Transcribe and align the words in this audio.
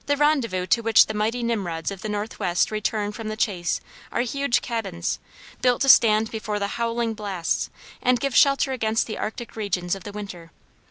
The 0.07 0.17
rendezvous 0.17 0.65
to 0.65 0.81
which 0.81 1.05
the 1.05 1.13
mighty 1.13 1.43
nimrods 1.43 1.91
of 1.91 2.01
the 2.01 2.09
northwest 2.09 2.71
return 2.71 3.11
from 3.11 3.27
the 3.27 3.35
chase 3.37 3.79
are 4.11 4.21
huge 4.21 4.63
cabins, 4.63 5.19
built 5.61 5.83
to 5.83 5.89
stand 5.89 6.31
before 6.31 6.57
the 6.57 6.69
howling 6.69 7.13
blasts, 7.13 7.69
and 8.01 8.19
give 8.19 8.35
shelter 8.35 8.71
against 8.71 9.05
the 9.05 9.19
arctic 9.19 9.55
regions 9.55 9.93
of 9.93 10.03
the 10.03 10.11
winter. 10.11 10.49